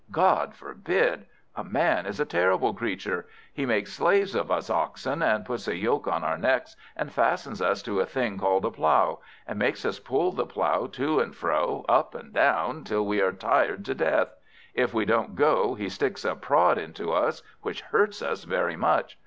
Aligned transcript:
God 0.09 0.55
forbid. 0.55 1.27
A 1.55 1.63
Man 1.63 2.07
is 2.07 2.19
a 2.19 2.25
terrible 2.25 2.73
creature. 2.73 3.27
He 3.53 3.67
makes 3.67 3.93
slaves 3.93 4.33
of 4.33 4.49
us 4.49 4.67
Oxen, 4.67 5.21
and 5.21 5.45
puts 5.45 5.67
a 5.67 5.75
yoke 5.75 6.07
on 6.07 6.23
our 6.23 6.39
necks 6.39 6.75
and 6.95 7.11
fastens 7.11 7.61
us 7.61 7.83
to 7.83 7.99
a 7.99 8.05
thing 8.07 8.39
called 8.39 8.65
a 8.65 8.71
plough; 8.71 9.19
and 9.45 9.59
makes 9.59 9.85
us 9.85 9.99
pull 9.99 10.31
the 10.31 10.47
plough 10.47 10.87
to 10.87 11.19
and 11.19 11.35
fro, 11.35 11.85
up 11.87 12.15
and 12.15 12.33
down, 12.33 12.83
till 12.83 13.05
we 13.05 13.21
are 13.21 13.31
tired 13.31 13.85
to 13.85 13.93
death. 13.93 14.33
If 14.73 14.91
we 14.91 15.05
won't 15.05 15.35
go, 15.35 15.75
he 15.75 15.87
sticks 15.87 16.25
a 16.25 16.33
prod 16.33 16.79
into 16.79 17.11
us, 17.13 17.43
which 17.61 17.81
hurts 17.81 18.23
us 18.23 18.43
very 18.43 18.75
much. 18.75 19.19